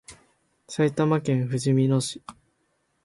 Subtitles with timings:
[0.67, 2.23] 埼玉県ふじみ野市